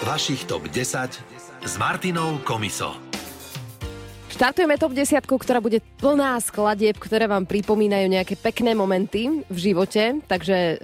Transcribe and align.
vašich 0.00 0.48
TOP 0.48 0.64
10 0.64 1.20
s 1.60 1.72
Martinou 1.76 2.40
Komiso. 2.40 2.96
Štartujeme 4.32 4.80
top 4.80 4.96
10, 4.96 5.20
ktorá 5.28 5.60
bude 5.60 5.84
plná 6.00 6.40
skladieb, 6.40 6.96
ktoré 6.96 7.28
vám 7.28 7.44
pripomínajú 7.44 8.08
nejaké 8.08 8.32
pekné 8.40 8.72
momenty 8.72 9.44
v 9.44 9.58
živote, 9.60 10.24
takže 10.24 10.56
e, 10.56 10.74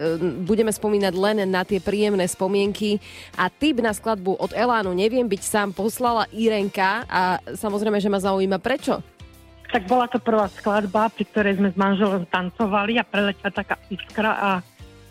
budeme 0.44 0.68
spomínať 0.68 1.14
len 1.16 1.48
na 1.48 1.64
tie 1.64 1.80
príjemné 1.80 2.28
spomienky 2.28 3.00
a 3.40 3.48
tip 3.48 3.80
na 3.80 3.96
skladbu 3.96 4.36
od 4.36 4.52
Elánu 4.52 4.92
Neviem 4.92 5.24
byť 5.24 5.42
sám 5.48 5.68
poslala 5.72 6.28
Irenka 6.36 7.08
a 7.08 7.40
samozrejme, 7.56 7.96
že 7.96 8.12
ma 8.12 8.20
zaujíma 8.20 8.60
prečo. 8.60 9.00
Tak 9.72 9.88
bola 9.88 10.12
to 10.12 10.20
prvá 10.20 10.52
skladba, 10.52 11.08
pri 11.08 11.24
ktorej 11.24 11.56
sme 11.56 11.72
s 11.72 11.76
manželom 11.80 12.28
tancovali 12.28 13.00
a 13.00 13.08
preletela 13.08 13.48
taká 13.48 13.80
iskra 13.88 14.36
a 14.36 14.50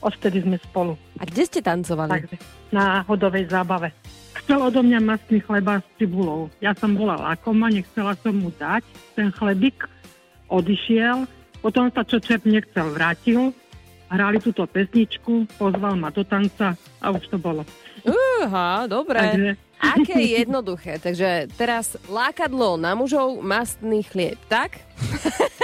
odtedy 0.05 0.45
sme 0.45 0.61
spolu. 0.61 0.93
A 1.17 1.25
kde 1.25 1.43
ste 1.49 1.59
tancovali? 1.65 2.13
Takže 2.13 2.37
na 2.69 3.01
hodovej 3.09 3.49
zábave. 3.49 3.89
Chcel 4.45 4.61
odo 4.61 4.85
mňa 4.85 4.99
mastný 5.01 5.41
chleba 5.41 5.81
s 5.81 5.87
cibulou. 5.97 6.53
Ja 6.61 6.77
som 6.77 6.93
bola 6.93 7.17
lakoma, 7.17 7.73
nechcela 7.73 8.13
som 8.21 8.37
mu 8.37 8.53
dať 8.53 8.85
ten 9.17 9.33
chlebík, 9.33 9.89
odišiel, 10.53 11.25
potom 11.65 11.89
sa 11.89 12.05
čo 12.05 12.21
čep 12.21 12.45
nechcel, 12.45 12.93
vrátil, 12.93 13.49
hrali 14.09 14.37
túto 14.39 14.65
pesničku, 14.65 15.47
pozval 15.57 15.97
ma 15.97 16.09
do 16.09 16.21
tanca 16.21 16.77
a 17.01 17.05
už 17.09 17.25
to 17.29 17.37
bolo. 17.37 17.65
Uha, 18.05 18.85
dobre. 18.85 19.19
Takže 19.19 19.51
Aké 19.75 20.39
jednoduché. 20.39 20.97
Takže 20.97 21.51
teraz 21.59 21.99
lákadlo 22.07 22.79
na 22.79 22.95
mužov, 22.95 23.43
mastný 23.43 24.07
chlieb, 24.07 24.39
tak? 24.47 24.79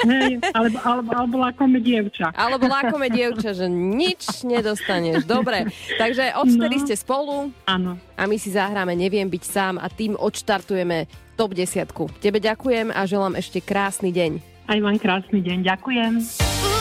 hej, 0.04 0.44
alebo, 0.52 0.77
alebo, 0.84 1.09
alebo 1.16 1.35
lakome 1.40 1.80
dievča. 1.80 2.35
Alebo 2.35 2.68
lákome 2.68 3.08
dievča, 3.08 3.55
že 3.55 3.72
nič 3.72 4.44
nedostaneš. 4.44 5.23
Dobre, 5.23 5.71
takže 5.96 6.35
odtedy 6.35 6.76
No. 6.77 6.84
ste 6.84 6.96
spolu 6.99 7.35
Áno. 7.66 7.96
a 8.20 8.23
my 8.27 8.35
si 8.35 8.52
zahráme 8.52 8.94
Neviem 8.99 9.32
byť 9.32 9.44
sám 9.48 9.76
a 9.80 9.88
tým 9.88 10.20
odštartujeme 10.20 11.08
top 11.40 11.55
10. 11.55 11.88
Tebe 12.20 12.44
ďakujem 12.44 12.91
a 12.91 13.01
želám 13.07 13.40
ešte 13.40 13.63
krásny 13.63 14.12
deň. 14.12 14.32
Aj 14.68 14.77
vám 14.77 14.99
krásny 14.99 15.40
deň. 15.40 15.57
Ďakujem. 15.66 16.80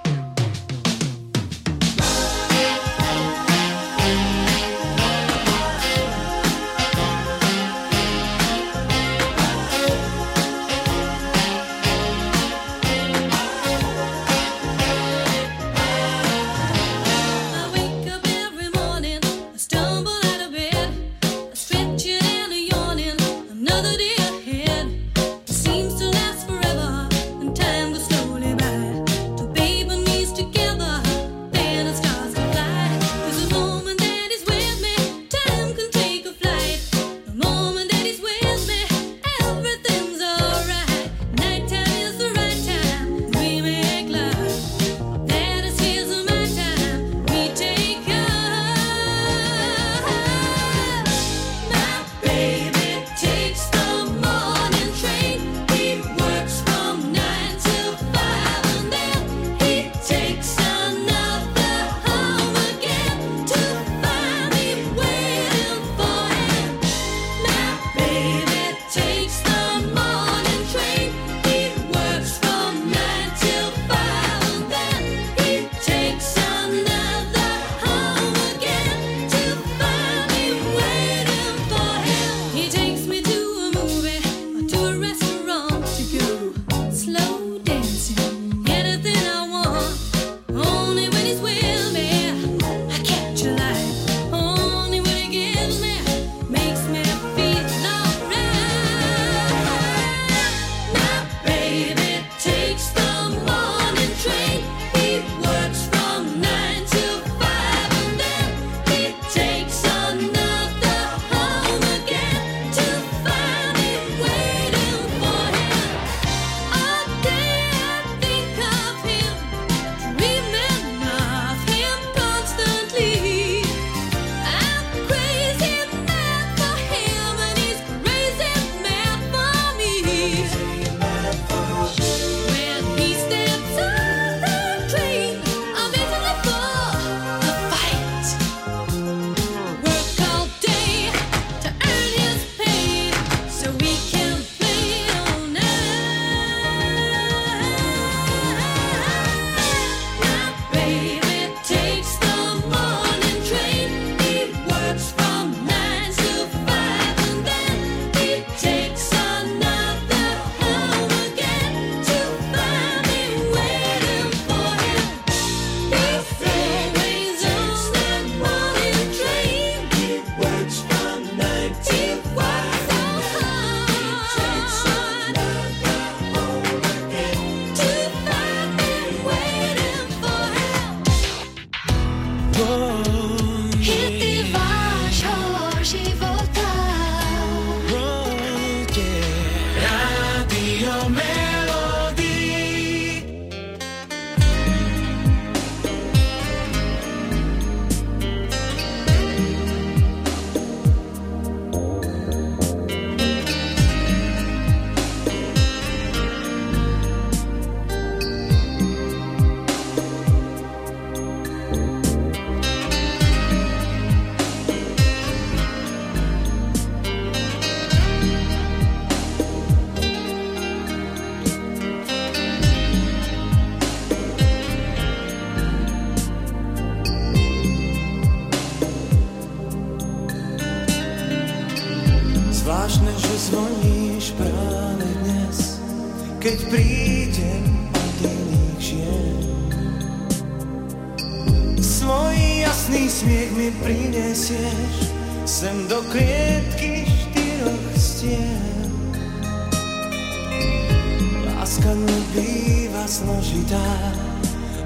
Zložitá, 253.11 253.91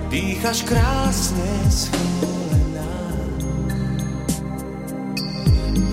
dýchaš 0.09 0.65
krásne 0.65 1.51
schúlená. 1.69 2.89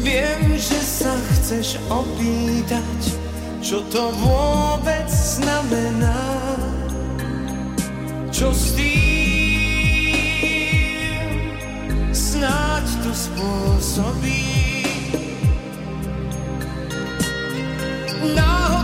Viem, 0.00 0.56
že 0.56 0.80
sa 0.80 1.12
chceš 1.12 1.76
opýtať, 1.92 3.00
čo 3.60 3.84
to 3.92 4.08
vôbec 4.16 5.12
znamená. 5.12 6.16
Čo 8.32 8.48
s 8.56 8.72
tým 8.80 9.92
snáď 12.16 12.86
to 13.04 13.12
spôsobí. 13.12 14.40
Náhodný 18.32 18.81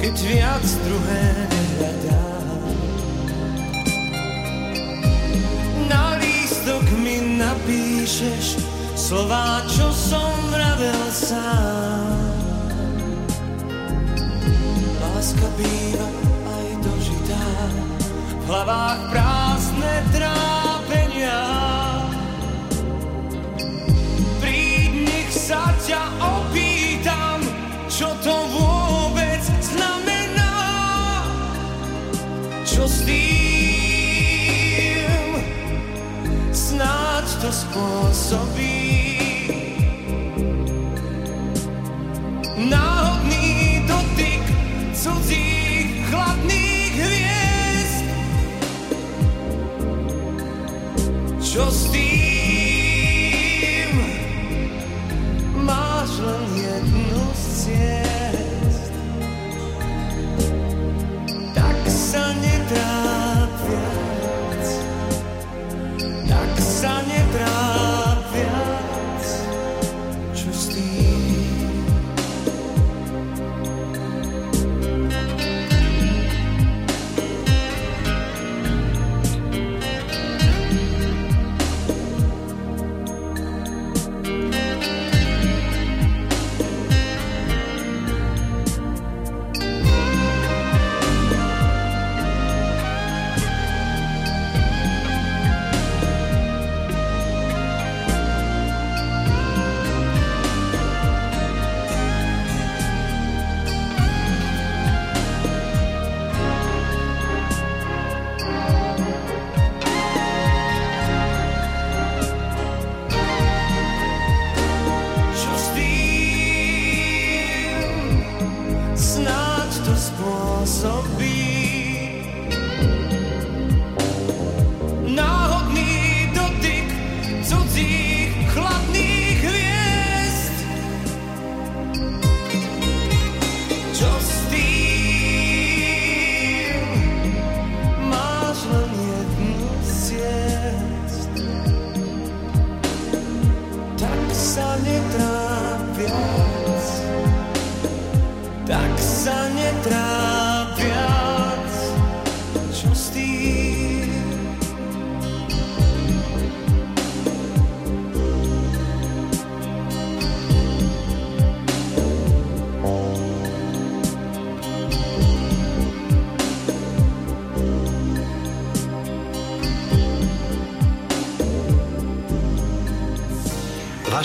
keď 0.00 0.16
viac 0.24 0.64
druhé 0.64 1.24
nehľadám. 1.52 2.48
Na 5.92 6.16
lístok 6.16 6.84
mi 7.04 7.36
napíšeš 7.36 8.64
slová, 8.96 9.60
čo 9.68 9.92
som 9.92 10.32
vravel 10.48 11.04
sám. 11.12 12.32
Láska 15.04 15.48
býva 15.60 16.08
aj 16.48 16.68
dožitá, 16.80 17.44
v 18.40 18.44
hlavách 18.48 19.00
prázdne 19.12 19.92
trápenia. 20.16 20.39
Spôsobí. 37.50 38.78
Náhodný 42.70 43.82
dotyk 43.90 44.42
cudzích 44.94 46.06
chladných 46.06 46.94
hviezd. 46.94 48.04
Čo 51.42 51.66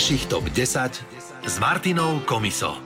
Vašich 0.06 0.30
top 0.30 0.46
10 0.54 1.02
s 1.50 1.54
Martinou 1.58 2.22
Komiso. 2.22 2.78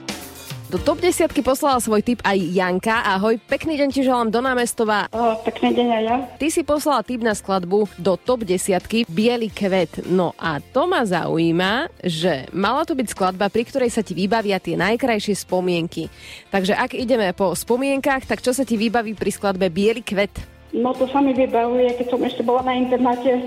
Do 0.72 0.80
top 0.80 1.04
10 1.04 1.28
poslala 1.44 1.76
svoj 1.76 2.00
tip 2.00 2.24
aj 2.24 2.32
Janka. 2.32 3.04
Ahoj, 3.04 3.36
pekný 3.44 3.76
deň 3.76 3.88
ti 3.92 4.00
želám 4.00 4.32
do 4.32 4.40
námestova. 4.40 5.04
O, 5.12 5.36
pekný 5.44 5.76
deň 5.76 5.88
aj 6.00 6.02
ja. 6.08 6.16
Ty 6.40 6.46
si 6.48 6.64
poslala 6.64 7.04
tip 7.04 7.20
na 7.20 7.36
skladbu 7.36 7.92
do 8.00 8.16
top 8.16 8.48
10 8.48 9.04
Bielý 9.12 9.52
kvet. 9.52 10.08
No 10.08 10.32
a 10.40 10.64
to 10.64 10.88
ma 10.88 11.04
zaujíma, 11.04 11.92
že 12.00 12.48
mala 12.56 12.88
to 12.88 12.96
byť 12.96 13.12
skladba, 13.12 13.52
pri 13.52 13.68
ktorej 13.68 13.92
sa 13.92 14.00
ti 14.00 14.16
vybavia 14.16 14.56
tie 14.56 14.80
najkrajšie 14.80 15.44
spomienky. 15.44 16.08
Takže 16.48 16.72
ak 16.72 16.96
ideme 16.96 17.36
po 17.36 17.52
spomienkach, 17.52 18.24
tak 18.24 18.40
čo 18.40 18.56
sa 18.56 18.64
ti 18.64 18.80
vybaví 18.80 19.12
pri 19.12 19.28
skladbe 19.28 19.68
Bielý 19.68 20.00
kvet? 20.00 20.32
No 20.72 20.96
to 20.96 21.04
sa 21.04 21.20
mi 21.20 21.36
vybavuje, 21.36 22.00
keď 22.00 22.16
som 22.16 22.24
ešte 22.24 22.40
bola 22.40 22.64
na 22.64 22.80
internáte 22.80 23.44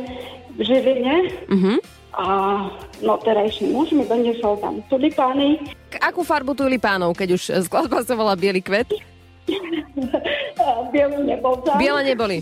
v 0.54 0.62
Žiline. 0.62 1.16
Mhm. 1.50 2.03
A 2.14 2.26
no 3.02 3.18
terajší 3.18 3.74
muž 3.74 3.90
mi 3.98 4.06
doniesol 4.06 4.62
tam 4.62 4.86
tulipány. 4.86 5.58
Akú 5.98 6.22
farbu 6.22 6.54
tulipánov, 6.54 7.18
keď 7.18 7.30
už 7.34 7.44
skladba 7.66 8.06
sa 8.06 8.14
volá 8.14 8.38
Bielý 8.38 8.62
kvet? 8.62 8.90
A 10.64 10.88
Bielu 10.94 11.26
nebol 11.26 11.60
tam. 11.66 11.76
Biele 11.76 12.02
neboli. 12.06 12.40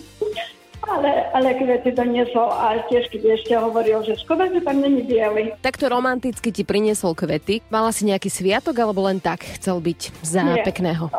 Ale, 0.81 1.29
ale 1.37 1.53
kvety 1.61 1.93
doniesol 1.93 2.49
a 2.49 2.81
tiež 2.89 3.05
keď 3.13 3.37
ešte 3.37 3.53
hovoril, 3.53 4.01
že 4.01 4.17
škoda, 4.17 4.49
že 4.49 4.65
tam 4.65 4.81
není 4.81 5.05
biely. 5.05 5.53
Takto 5.61 5.85
romanticky 5.85 6.49
ti 6.49 6.65
priniesol 6.65 7.13
kvety. 7.13 7.61
Mala 7.69 7.93
si 7.93 8.09
nejaký 8.09 8.33
sviatok 8.33 8.73
alebo 8.81 9.05
len 9.05 9.21
tak 9.21 9.45
chcel 9.61 9.77
byť 9.77 10.25
za 10.25 10.41
Nie. 10.41 10.65
pekného? 10.65 11.13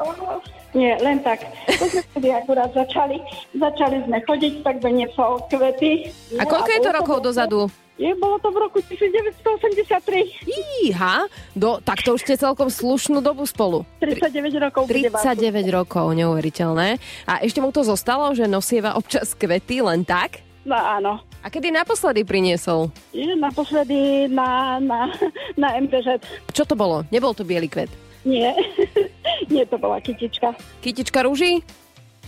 Nie, 0.75 0.99
len 0.99 1.23
tak. 1.23 1.47
To 1.79 1.85
sme 1.87 2.29
akurát 2.35 2.75
začali, 2.75 3.23
začali 3.55 4.03
sme 4.03 4.19
chodiť, 4.27 4.53
tak 4.67 4.83
doniesol 4.83 5.39
kvety. 5.47 6.11
A 6.41 6.43
koľko 6.43 6.71
je 6.73 6.81
to 6.83 6.91
rokov 6.91 7.19
dozadu? 7.23 7.71
Je, 8.01 8.09
bolo 8.17 8.41
to 8.41 8.49
v 8.49 8.57
roku 8.57 8.81
1983. 8.81 10.49
Íha, 10.89 11.29
do, 11.53 11.77
tak 11.85 12.01
to 12.01 12.17
už 12.17 12.25
ste 12.25 12.41
celkom 12.41 12.73
slušnú 12.73 13.21
dobu 13.21 13.45
spolu. 13.45 13.85
39 14.01 14.57
rokov 14.59 14.89
bude 14.89 15.13
vás. 15.13 15.21
39 15.21 15.69
rokov, 15.69 16.09
neuveriteľné. 16.17 16.97
A 17.29 17.45
ešte 17.45 17.61
mu 17.61 17.69
to 17.69 17.85
zostalo, 17.85 18.33
že 18.33 18.49
nosieva 18.49 18.97
občas 18.97 19.37
kvety 19.37 19.85
len 19.85 20.09
tak? 20.09 20.41
No 20.65 20.79
áno. 20.79 21.21
A 21.43 21.51
kedy 21.51 21.75
naposledy 21.75 22.23
priniesol? 22.23 22.89
Je 23.11 23.35
naposledy 23.35 24.31
na, 24.31 24.79
na, 24.79 25.11
na 25.59 25.75
MPŽ. 25.77 26.23
Čo 26.55 26.65
to 26.65 26.79
bolo? 26.79 27.03
Nebol 27.11 27.35
to 27.35 27.45
biely 27.45 27.67
kvet. 27.67 27.91
Nie, 28.23 28.55
nie 29.53 29.67
to 29.67 29.77
bola 29.77 29.99
kytička. 29.99 30.55
Kytička 30.81 31.27
rúží? 31.27 31.61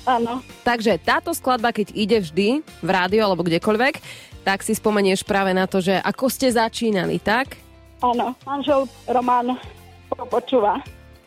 Áno. 0.05 0.44
Takže 0.66 1.00
táto 1.00 1.33
skladba, 1.33 1.72
keď 1.72 1.94
ide 1.96 2.18
vždy 2.20 2.48
v 2.61 2.88
rádiu 2.90 3.24
alebo 3.24 3.46
kdekoľvek, 3.46 4.03
tak 4.45 4.61
si 4.61 4.77
spomenieš 4.77 5.25
práve 5.25 5.57
na 5.57 5.65
to, 5.65 5.81
že 5.81 5.97
ako 6.05 6.29
ste 6.29 6.53
začínali, 6.53 7.17
tak? 7.19 7.57
Áno, 8.05 8.37
manžel 8.45 8.85
Román 9.09 9.57
počúva. 10.29 10.85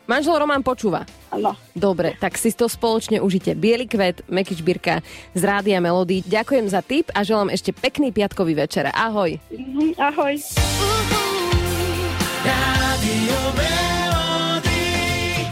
Manžel 0.07 0.39
Roman 0.39 0.63
počúva. 0.63 1.03
Áno. 1.27 1.51
Dobre, 1.75 2.15
tak 2.15 2.39
si 2.39 2.55
to 2.55 2.71
spoločne 2.71 3.19
užite. 3.19 3.51
Bielý 3.51 3.91
kvet, 3.91 4.23
Meky 4.31 4.55
Žbírka 4.55 5.03
z 5.35 5.41
Rádia 5.43 5.83
Melody. 5.83 6.23
Ďakujem 6.23 6.71
za 6.71 6.79
tip 6.79 7.11
a 7.11 7.27
želám 7.27 7.51
ešte 7.51 7.75
pekný 7.75 8.15
piatkový 8.15 8.55
večer. 8.55 8.87
Ahoj. 8.95 9.35
Mhm, 9.51 9.99
ahoj. 9.99 10.33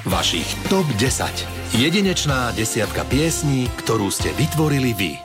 Vašich 0.08 0.48
TOP 0.72 0.88
10. 0.96 1.28
Jedinečná 1.76 2.56
desiatka 2.56 3.04
piesní, 3.12 3.68
ktorú 3.84 4.08
ste 4.08 4.32
vytvorili 4.40 4.96
vy. 4.96 5.25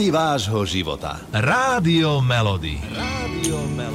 Hity 0.00 0.16
vášho 0.16 0.64
života. 0.64 1.20
Rádio 1.28 2.24
Melody. 2.24 2.80
Rádio 2.96 3.60
Melody. 3.76 3.89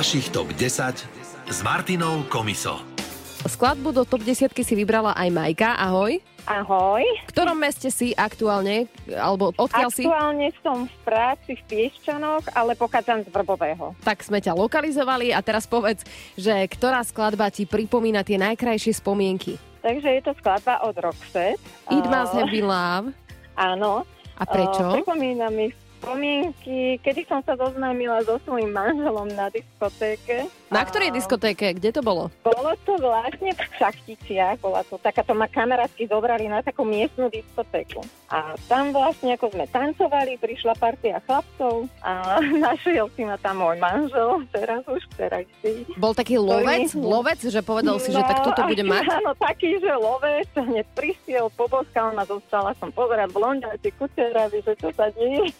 vašich 0.00 0.32
TOP 0.32 0.48
10 0.56 0.96
s 1.52 1.58
Martinou 1.60 2.24
Komiso. 2.32 2.80
Skladbu 3.44 3.92
do 3.92 4.08
TOP 4.08 4.24
10 4.24 4.48
si 4.48 4.72
vybrala 4.72 5.12
aj 5.12 5.28
Majka. 5.28 5.76
Ahoj. 5.76 6.16
Ahoj. 6.48 7.04
V 7.04 7.28
ktorom 7.28 7.60
meste 7.60 7.92
si 7.92 8.16
aktuálne? 8.16 8.88
Alebo 9.12 9.52
odkiaľ 9.60 9.92
si? 9.92 10.08
Aktuálne 10.08 10.56
som 10.64 10.88
v 10.88 10.96
práci 11.04 11.52
v 11.52 11.62
Piešťanoch, 11.68 12.48
ale 12.56 12.80
pochádzam 12.80 13.28
z 13.28 13.28
Vrbového. 13.28 13.92
Tak 14.00 14.24
sme 14.24 14.40
ťa 14.40 14.56
lokalizovali 14.56 15.36
a 15.36 15.44
teraz 15.44 15.68
povedz, 15.68 16.08
že 16.32 16.64
ktorá 16.64 17.04
skladba 17.04 17.52
ti 17.52 17.68
pripomína 17.68 18.24
tie 18.24 18.40
najkrajšie 18.40 18.96
spomienky? 18.96 19.60
Takže 19.84 20.16
je 20.16 20.22
to 20.24 20.32
skladba 20.40 20.80
od 20.80 20.96
Roxette. 20.96 21.60
It 21.92 22.08
must 22.08 22.32
have 22.32 22.48
been 22.48 22.64
love. 22.64 23.12
Áno. 23.52 24.08
A 24.40 24.48
prečo? 24.48 24.80
Uh, 24.80 24.96
pripomína 24.96 25.52
mi 25.52 25.68
spomienky, 26.00 26.96
kedy 27.04 27.28
som 27.28 27.44
sa 27.44 27.60
zoznámila 27.60 28.24
so 28.24 28.40
svojím 28.42 28.72
manželom 28.72 29.28
na 29.36 29.52
diskotéke. 29.52 30.48
Na 30.70 30.86
ktorej 30.86 31.10
diskotéke? 31.10 31.74
Kde 31.74 31.90
to 31.90 31.98
bolo? 31.98 32.30
Bolo 32.46 32.78
to 32.86 32.94
vlastne 33.02 33.50
v 33.50 33.62
Šachticiach. 33.74 34.62
Bola 34.62 34.86
to 34.86 35.02
taká, 35.02 35.26
to 35.26 35.34
ma 35.34 35.50
kamarátky 35.50 36.06
zobrali 36.06 36.46
na 36.46 36.62
takú 36.62 36.86
miestnu 36.86 37.26
diskotéku. 37.26 38.06
A 38.30 38.54
tam 38.70 38.94
vlastne, 38.94 39.34
ako 39.34 39.50
sme 39.50 39.66
tancovali, 39.66 40.38
prišla 40.38 40.78
partia 40.78 41.18
chlapcov 41.26 41.90
a 42.06 42.38
našiel 42.70 43.10
si 43.18 43.26
ma 43.26 43.34
tam 43.42 43.66
môj 43.66 43.82
manžel, 43.82 44.46
teraz 44.54 44.86
už 44.86 45.02
terajší. 45.18 45.90
Bol 45.98 46.14
taký 46.14 46.38
lovec? 46.38 46.94
Ktorý... 46.94 47.02
Lovec, 47.02 47.40
že 47.42 47.60
povedal 47.66 47.98
si, 47.98 48.14
no, 48.14 48.22
že 48.22 48.30
tak 48.30 48.38
no, 48.38 48.44
toto 48.54 48.62
bude 48.70 48.84
mať? 48.86 49.04
Áno, 49.18 49.34
taký, 49.42 49.74
že 49.82 49.90
lovec. 49.90 50.46
Hneď 50.54 50.86
prišiel, 50.94 51.50
poboskal 51.58 52.14
ma, 52.14 52.22
zostala 52.22 52.78
som 52.78 52.94
pozerať 52.94 53.26
blondiaci 53.34 53.90
kuteravy, 53.98 54.62
že 54.62 54.78
čo 54.78 54.94
sa 54.94 55.10
deje. 55.18 55.50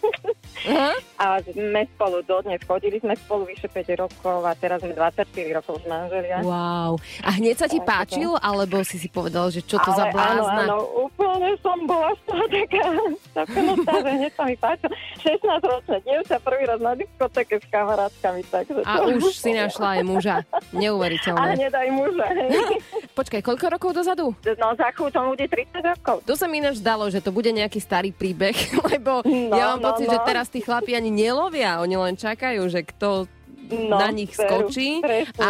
Uh-huh. 0.71 0.95
A 1.21 1.37
sme 1.43 1.83
spolu 1.99 2.23
dodnes 2.23 2.63
chodili, 2.63 2.95
sme 3.03 3.13
spolu 3.19 3.45
vyše 3.51 3.67
5 3.67 4.01
rokov 4.07 4.41
a 4.41 4.55
teraz 4.57 4.81
sme 4.81 5.00
24 5.01 5.25
rokov 5.53 5.75
z 5.77 5.85
manželia. 5.87 6.37
Wow. 6.41 7.01
A 7.21 7.29
hneď 7.33 7.55
sa 7.55 7.65
ti 7.65 7.79
páčil, 7.79 8.29
alebo 8.35 8.81
si 8.81 8.95
si 8.95 9.09
povedal, 9.09 9.49
že 9.49 9.61
čo 9.61 9.77
to 9.77 9.89
za 9.89 10.05
blázna? 10.07 10.61
Áno, 10.63 10.77
áno, 10.77 10.77
úplne 11.01 11.57
som 11.57 11.77
bola 11.81 12.13
z 12.13 12.21
toho 12.23 12.45
taká 12.47 12.85
zapnutá, 13.33 13.93
že 13.97 14.11
hneď 14.13 14.31
sa 14.31 14.43
mi 14.43 14.55
páčil. 14.55 14.89
16-ročná 15.17 15.97
dievča, 15.99 16.37
prvý 16.37 16.63
raz 16.63 16.77
na 16.77 16.93
diskotéke 16.93 17.57
s 17.57 17.65
kamarátkami. 17.67 18.41
Takže 18.43 18.79
A 18.83 18.93
to- 18.99 19.17
už 19.17 19.33
si 19.33 19.51
našla 19.51 19.87
aj 19.91 20.03
muža. 20.03 20.35
A 20.45 20.57
Neuveriteľné. 20.71 21.51
hneď 21.57 21.73
aj 21.73 21.89
muža. 21.89 22.25
Počkaj, 23.17 23.41
koľko 23.41 23.65
rokov 23.69 23.89
dozadu? 23.93 24.25
No 24.53 24.67
za 24.73 24.87
chvíľu 24.91 25.09
tomu 25.09 25.27
bude 25.33 25.47
30 25.47 25.81
rokov. 25.81 26.15
To 26.23 26.33
sa 26.33 26.45
mi 26.45 26.59
ináč 26.59 26.77
zdalo, 26.77 27.07
že 27.07 27.19
to 27.19 27.31
bude 27.31 27.49
nejaký 27.49 27.79
starý 27.79 28.11
príbeh, 28.11 28.53
lebo 28.91 29.23
No, 29.23 29.55
ja 29.55 29.73
mám 29.73 29.79
no, 29.79 29.87
pocit, 29.89 30.05
no. 30.05 30.13
že 30.13 30.19
teraz 30.23 30.47
tí 30.47 30.59
chlapi 30.59 30.91
ani 30.91 31.09
nelovia, 31.09 31.79
oni 31.79 31.95
len 31.95 32.13
čakajú, 32.13 32.61
že 32.67 32.83
kto 32.83 33.25
No, 33.71 33.97
na 33.97 34.11
nich 34.11 34.35
veru, 34.35 34.67
skočí. 34.67 34.99
presne. 34.99 35.39
A, 35.39 35.49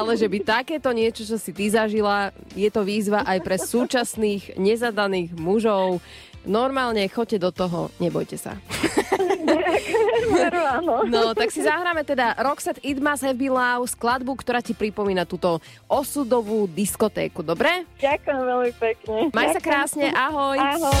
ale 0.00 0.16
že 0.16 0.24
by 0.24 0.38
takéto 0.40 0.88
niečo, 0.90 1.22
čo 1.22 1.36
si 1.36 1.52
ty 1.52 1.68
zažila, 1.68 2.32
je 2.56 2.68
to 2.72 2.80
výzva 2.80 3.20
aj 3.28 3.38
pre 3.44 3.56
súčasných 3.60 4.56
nezadaných 4.56 5.36
mužov. 5.36 6.00
Normálne 6.40 7.04
choďte 7.12 7.36
do 7.36 7.52
toho, 7.52 7.92
nebojte 8.00 8.40
sa. 8.40 8.56
No, 11.10 11.34
tak 11.34 11.50
si 11.50 11.60
zahráme 11.60 12.06
teda 12.06 12.38
Roxette 12.38 12.80
It 12.86 13.02
Must 13.02 13.24
Have 13.26 13.36
Been 13.36 13.52
Love, 13.52 13.90
skladbu, 13.90 14.38
ktorá 14.40 14.62
ti 14.62 14.72
pripomína 14.72 15.26
túto 15.26 15.58
osudovú 15.90 16.70
diskotéku, 16.70 17.42
dobre? 17.42 17.84
Ďakujem 17.98 18.40
veľmi 18.40 18.72
pekne. 18.78 19.16
Maj 19.34 19.46
sa 19.50 19.60
Ďakujem. 19.60 19.66
krásne, 19.66 20.06
ahoj. 20.14 20.56
Ahoj. 20.56 21.00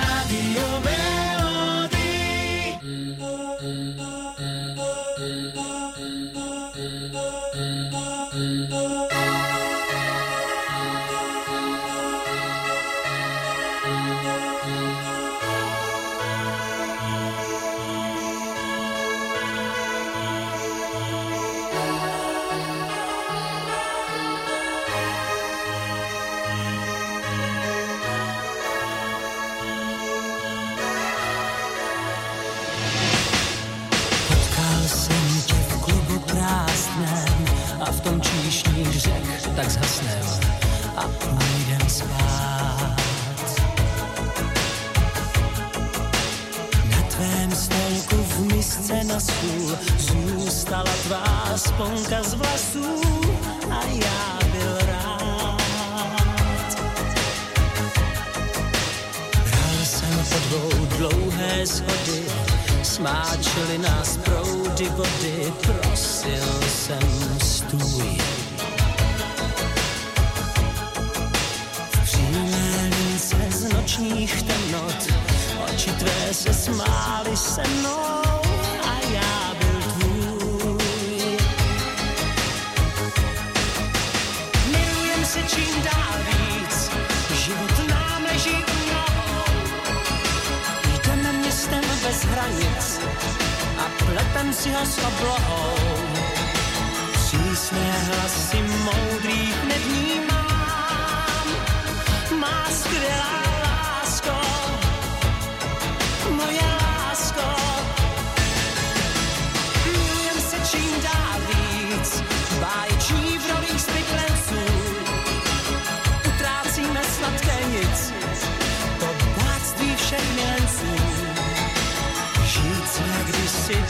smály 77.51 77.65
se 77.65 78.00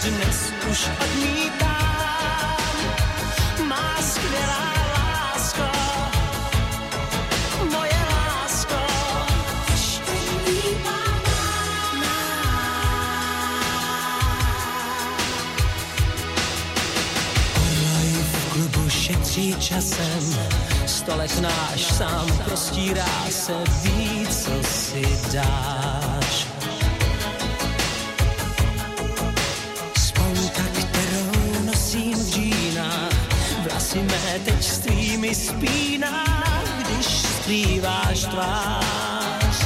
dnes 0.01 0.53
už 0.71 0.89
odmítám. 1.01 1.77
Má 3.67 4.01
skvělá 4.01 4.73
lásko, 4.93 5.69
moje 7.71 7.99
lásko. 8.11 8.75
Orloj 17.55 18.23
v 18.23 18.53
klubu 18.53 18.89
šetří 18.89 19.55
časem, 19.59 20.35
stolek 20.85 21.39
náš 21.39 21.81
sám 21.81 22.27
prostírá 22.45 23.25
se, 23.29 23.53
ví, 23.83 24.27
co 24.27 24.63
si 24.63 25.17
dáš. 25.33 25.80
Vlasy 33.91 34.03
mé 34.03 34.39
teď 34.45 34.63
s 34.63 34.77
tvými 34.77 35.35
spíná, 35.35 36.23
když 36.79 37.05
skrýváš 37.07 38.19
tvář. 38.19 39.65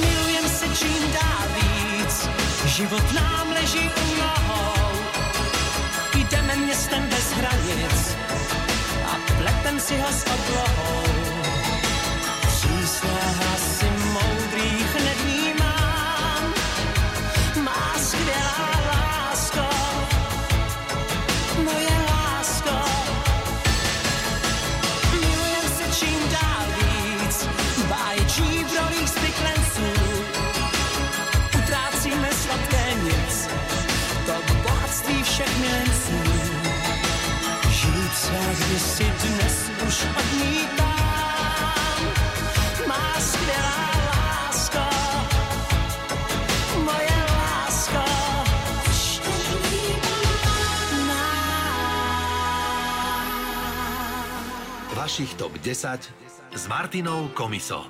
Milujem 0.00 0.48
se 0.48 0.66
čím 0.78 1.12
dál 1.12 1.48
víc, 1.54 2.28
život 2.66 3.12
nám 3.12 3.52
leží 3.52 3.90
u 3.90 4.20
nohou. 4.20 4.98
Jdeme 6.14 6.56
městem 6.56 7.08
bez 7.10 7.32
hranic 7.32 8.16
a 9.06 9.16
pletem 9.38 9.80
si 9.80 9.96
ho 9.96 10.08
s 10.12 10.24
oblohou. 10.26 11.07
Vašich 55.18 55.34
TOP 55.34 55.58
10 55.58 56.54
s 56.54 56.62
Martinou 56.70 57.26
Komiso. 57.34 57.82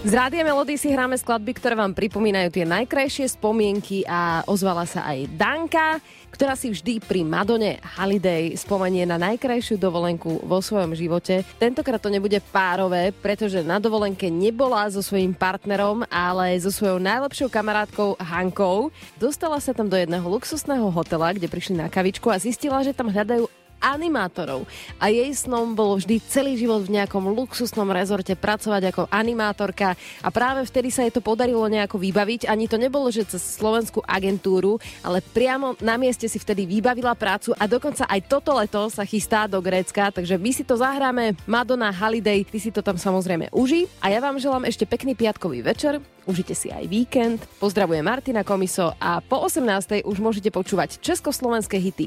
Z 0.00 0.08
Rádia 0.16 0.40
Melody 0.40 0.80
si 0.80 0.88
hráme 0.88 1.12
skladby, 1.20 1.52
ktoré 1.52 1.76
vám 1.76 1.92
pripomínajú 1.92 2.48
tie 2.48 2.64
najkrajšie 2.64 3.36
spomienky 3.36 4.08
a 4.08 4.40
ozvala 4.48 4.88
sa 4.88 5.04
aj 5.04 5.36
Danka, 5.36 6.00
ktorá 6.32 6.56
si 6.56 6.72
vždy 6.72 7.04
pri 7.04 7.28
Madone 7.28 7.76
Holiday 7.84 8.56
spomenie 8.56 9.04
na 9.04 9.20
najkrajšiu 9.20 9.76
dovolenku 9.76 10.40
vo 10.40 10.64
svojom 10.64 10.96
živote. 10.96 11.44
Tentokrát 11.60 12.00
to 12.00 12.08
nebude 12.08 12.40
párové, 12.48 13.12
pretože 13.12 13.60
na 13.60 13.76
dovolenke 13.76 14.32
nebola 14.32 14.88
so 14.88 15.04
svojím 15.04 15.36
partnerom, 15.36 16.08
ale 16.08 16.56
so 16.56 16.72
svojou 16.72 16.96
najlepšou 16.96 17.52
kamarátkou 17.52 18.16
Hankou. 18.16 18.88
Dostala 19.20 19.60
sa 19.60 19.76
tam 19.76 19.92
do 19.92 20.00
jedného 20.00 20.24
luxusného 20.24 20.88
hotela, 20.88 21.36
kde 21.36 21.52
prišli 21.52 21.76
na 21.76 21.92
kavičku 21.92 22.32
a 22.32 22.40
zistila, 22.40 22.80
že 22.80 22.96
tam 22.96 23.12
hľadajú 23.12 23.59
animátorov. 23.80 24.68
A 25.00 25.08
jej 25.08 25.32
snom 25.32 25.72
bolo 25.72 25.96
vždy 25.96 26.20
celý 26.28 26.54
život 26.60 26.84
v 26.84 27.00
nejakom 27.00 27.32
luxusnom 27.32 27.88
rezorte 27.90 28.36
pracovať 28.36 28.92
ako 28.92 29.02
animátorka 29.08 29.96
a 30.20 30.28
práve 30.28 30.68
vtedy 30.68 30.92
sa 30.92 31.02
jej 31.02 31.12
to 31.12 31.24
podarilo 31.24 31.64
nejako 31.66 31.96
vybaviť. 31.98 32.46
Ani 32.46 32.68
to 32.68 32.76
nebolo, 32.76 33.08
že 33.08 33.26
cez 33.26 33.40
slovenskú 33.58 34.04
agentúru, 34.04 34.76
ale 35.00 35.24
priamo 35.24 35.74
na 35.80 35.96
mieste 35.96 36.28
si 36.28 36.36
vtedy 36.36 36.68
vybavila 36.68 37.16
prácu 37.16 37.56
a 37.56 37.64
dokonca 37.64 38.04
aj 38.06 38.20
toto 38.28 38.52
leto 38.54 38.92
sa 38.92 39.02
chystá 39.02 39.48
do 39.48 39.58
Grécka, 39.64 40.12
takže 40.12 40.36
my 40.36 40.50
si 40.52 40.62
to 40.62 40.76
zahráme 40.76 41.34
Madonna 41.48 41.88
Holiday, 41.90 42.44
ty 42.44 42.60
si 42.60 42.68
to 42.68 42.84
tam 42.84 43.00
samozrejme 43.00 43.48
uži. 43.50 43.88
A 44.04 44.12
ja 44.12 44.20
vám 44.20 44.36
želám 44.36 44.68
ešte 44.68 44.84
pekný 44.84 45.16
piatkový 45.16 45.64
večer, 45.64 45.98
užite 46.28 46.52
si 46.52 46.68
aj 46.68 46.84
víkend. 46.86 47.40
Pozdravujem 47.58 48.04
Martina 48.04 48.44
Komiso 48.44 48.92
a 49.00 49.24
po 49.24 49.40
18. 49.40 50.04
už 50.04 50.16
môžete 50.20 50.52
počúvať 50.52 51.00
československé 51.00 51.80
hity. 51.80 52.06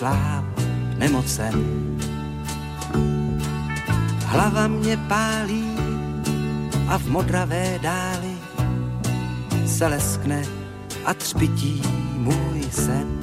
Jsem 0.00 0.08
sláb, 0.08 0.44
nemocen. 0.96 1.54
Hlava 4.24 4.66
mě 4.66 4.96
pálí 4.96 5.64
a 6.88 6.98
v 6.98 7.06
modravé 7.06 7.78
dáli 7.82 8.34
se 9.66 9.86
leskne 9.86 10.42
a 11.04 11.14
třpití 11.14 11.82
můj 12.16 12.62
sen. 12.70 13.20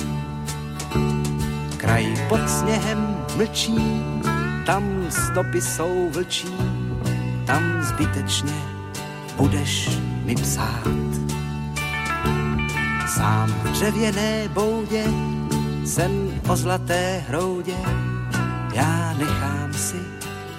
Kraj 1.78 2.16
pod 2.30 2.50
sněhem 2.50 3.18
mlčí, 3.36 4.04
tam 4.66 4.84
stopy 5.10 5.62
jsou 5.62 6.10
vlčí, 6.10 6.54
tam 7.46 7.82
zbytečně 7.82 8.62
budeš 9.38 9.90
mi 10.26 10.36
psát. 10.36 10.88
Sám 13.08 13.50
v 13.64 13.72
dřevěné 13.72 14.50
boudě 14.54 15.04
sen 15.86 16.27
o 16.50 16.56
zlaté 16.56 17.24
hroudě, 17.28 17.76
já 18.74 19.14
nechám 19.18 19.74
si 19.74 19.98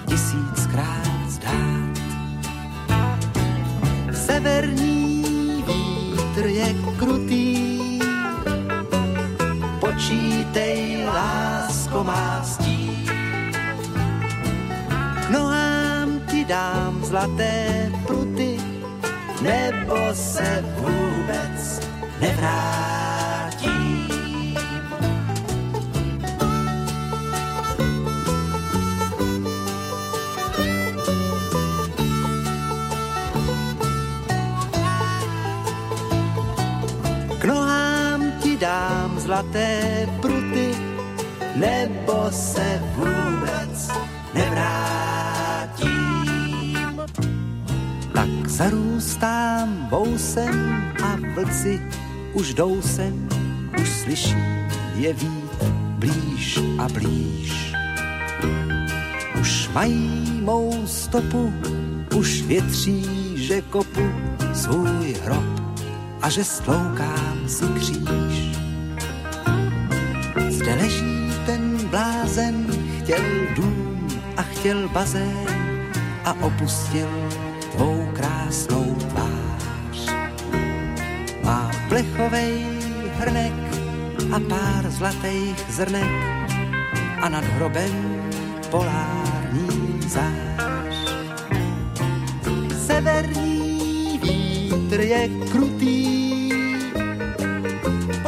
tisíckrát 0.05 1.29
zdát. 1.29 1.99
Severní 4.13 5.23
vítr 5.67 6.45
je 6.45 6.75
krutý, 6.97 7.99
počítej, 9.79 11.05
lásko 11.05 12.03
má 12.03 12.43
stí. 12.43 13.05
K 15.27 15.29
nohám 15.29 16.19
ti 16.31 16.45
dám 16.45 17.05
zlaté 17.05 17.91
pruty, 18.07 18.57
nebo 19.41 19.95
se 20.13 20.65
vůbec 20.77 21.81
nevrátím. 22.21 22.98
Nohám 37.49 38.31
ti 38.41 38.57
dám 38.57 39.19
zlaté 39.19 40.07
pruty, 40.21 40.75
nebo 41.55 42.25
se 42.29 42.81
vůbec 42.95 43.91
nevrátím. 44.33 45.89
Tak 48.13 48.49
zarůstám 48.49 49.87
vousem 49.89 50.83
a 51.03 51.17
vlci 51.35 51.81
už 52.33 52.53
jdou 52.53 52.81
sem, 52.81 53.29
už 53.81 53.89
slyším 53.89 54.69
je 54.95 55.13
vít 55.13 55.63
blíž 55.97 56.59
a 56.77 56.87
blíž. 56.87 57.73
Už 59.41 59.69
mají 59.73 60.41
mou 60.41 60.87
stopu, 60.87 61.53
už 62.15 62.41
větří, 62.41 63.05
že 63.35 63.61
kopu 63.61 64.11
svůj 64.53 65.13
hrob 65.23 65.58
a 66.21 66.29
že 66.29 66.43
stloukám 66.43 67.37
si 67.47 67.65
kříž. 67.65 68.57
Zde 70.49 70.75
leží 70.75 71.33
ten 71.45 71.87
blázen, 71.89 72.67
chtěl 72.99 73.23
dům 73.55 74.07
a 74.37 74.41
chtěl 74.41 74.89
bazén 74.89 75.47
a 76.25 76.33
opustil 76.33 77.09
tvou 77.71 78.09
krásnou 78.13 78.95
tvář. 78.95 80.13
Má 81.43 81.71
plechovej 81.89 82.65
hrnek 83.17 83.53
a 84.31 84.39
pár 84.39 84.89
zlatých 84.89 85.65
zrnek 85.69 86.11
a 87.21 87.29
nad 87.29 87.43
hrobem 87.43 88.21
polární 88.69 90.01
zář. 90.07 90.95
Severní 92.85 94.19
vítr 94.23 95.01
je 95.01 95.29
krutý, 95.51 96.08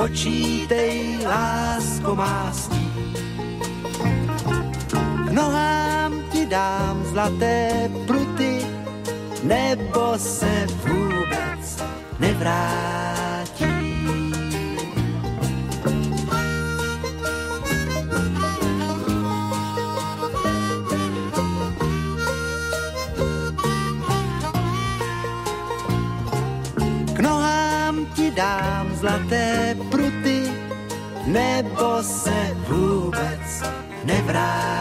počítej, 0.02 1.22
lásko 1.22 2.18
má 2.18 2.50
stí. 2.50 2.90
K 5.28 5.30
nohám 5.30 6.26
ti 6.34 6.50
dám 6.50 7.06
zlaté 7.06 7.86
pruty, 8.10 8.66
nebo 9.46 10.18
se 10.18 10.66
vůbec 10.82 11.86
nevrátí. 12.20 13.70
K 27.14 27.20
nohám 27.20 28.06
ti 28.18 28.32
dám 28.32 28.88
zlaté 28.98 29.78
nebo 31.32 32.04
se 32.04 32.58
vůbec 32.68 33.64
nevrátí. 34.04 34.81